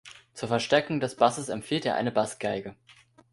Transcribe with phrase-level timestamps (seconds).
[0.33, 2.75] Zur Verstärkung des Basses empfiehlt er eine Bassgeige.